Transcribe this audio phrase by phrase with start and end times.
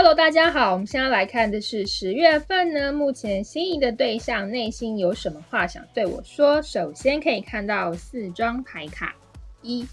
[0.00, 6.62] Hello，大家好，我们现在来看的是十月份呢，目前心仪的对象内心有什么话想对我说？
[6.62, 9.12] 首先可以看到四张牌卡，
[9.60, 9.84] 一、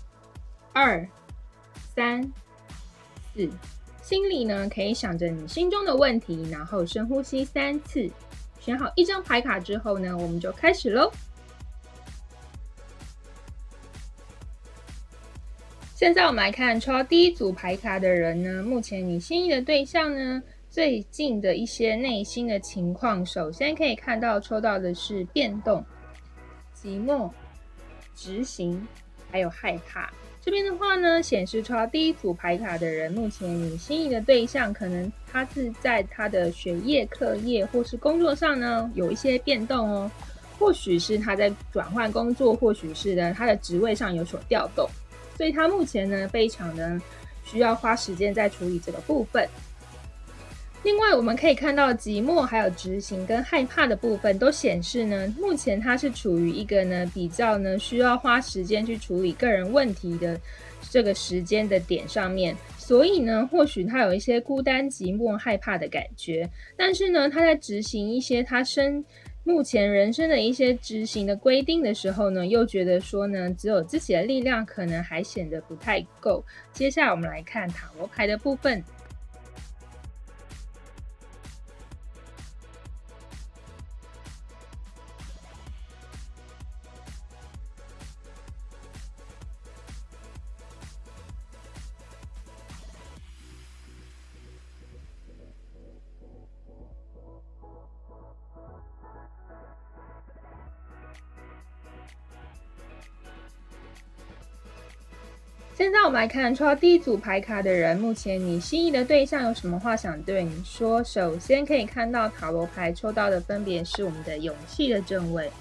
[0.74, 1.04] 二、
[1.96, 2.22] 三、
[3.34, 3.50] 四，
[4.04, 8.08] 心里呢可以想着你心中的问题，然后深呼吸三次，
[8.60, 11.12] 选好一张牌卡之后呢，我们就开始喽。
[15.96, 25.82] 现在我们来看抽第一组牌卡的人呢，目前你心仪的对象呢，最近的一些内心的情况，首先可以看到抽到的是变动、
[26.78, 27.32] 寂寞、
[28.14, 28.86] 执行，
[29.32, 30.12] 还有害怕。
[30.42, 40.12] 这边的话呢，显示抽第一组牌卡的人，目前你心仪的对象，可能他是在他的学业、课业或是工作上呢，有一些变动哦。
[40.60, 44.86] 或许是他在转换工作，或许是呢他的职位上有所调动。
[45.38, 47.00] 所以他目前呢，非常的
[47.44, 49.48] 需要花时间在处理这个部分。
[50.84, 60.40] 另外，我们可以看到寂寞、还有执行跟害怕的部分，都显示呢，目前他是处于一个呢比较呢需要花时间去处理个人问题的
[60.90, 62.56] 这个时间的点上面。
[62.78, 69.04] 所以呢，或许他有一些孤单、寂寞、害怕的感觉，但是呢，他在执行一些他身。
[69.48, 76.44] 目前人生的一些执行的规定的时候呢，又觉得说呢，只有自己的力量可能还显得不太够。
[76.74, 78.84] 接下来我们来看塔罗牌的部分。
[105.78, 111.04] 现在我们来看抽到第一组牌卡的人，目前你心仪的对象有什么话想对你说？
[111.04, 115.52] 首先可以看到塔罗牌抽到的分别是我们的勇气的正位、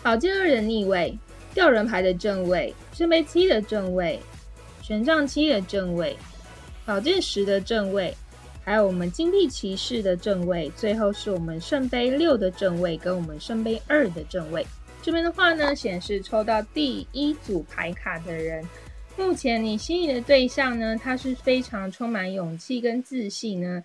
[0.00, 1.18] 宝剑二的逆位、
[1.52, 4.20] 吊人牌的正位、圣杯七的正位、
[4.80, 6.16] 权杖七的正位、
[6.84, 8.16] 宝剑十的正位，
[8.64, 14.64] 还有我们金币骑士的正位，最后是我们圣杯六的正位跟我们圣杯二的正位。
[15.02, 18.64] 这边的话呢，显示抽到第一组牌卡的人。
[19.18, 23.82] 目前你心仪的对象呢，他是非常充满勇气跟自信呢，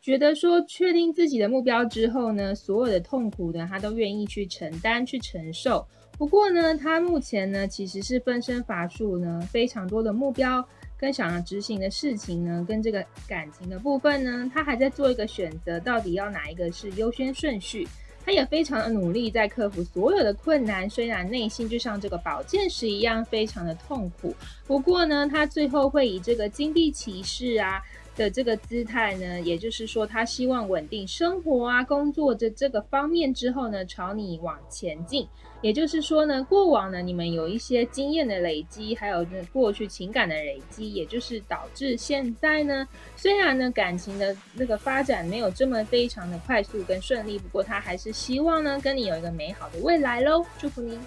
[0.00, 5.86] 觉得说确定自己的目标之后呢，所有的痛苦呢，他都愿意去承担去承受。
[6.18, 10.66] 不过呢，他目前呢，其实是分身乏术呢，非常多的目标
[10.98, 17.86] 跟想要执行的事情呢，跟这个感情的部分呢，他还在做一个选择，到底要哪一个是优先顺序。
[18.26, 24.34] 他也非常的努力在克服所有的困难，虽然内心就像这个宝剑石一样非常的痛苦，
[24.66, 27.80] 不过呢，他最后会以这个金币骑士啊
[28.16, 35.28] 的这个姿态呢，也就是说他希望稳定生活啊、工作的这个方面之后呢，朝你往前进。
[35.62, 50.98] 也就是说呢，过往呢，你们有一些经验的累积，还有呢过去情感的累积，也就是导致现在呢，虽然呢感情的那个发展没有这么非常的快速跟顺利，不过他还是希望呢跟你有一个美好的未来喽，祝福你。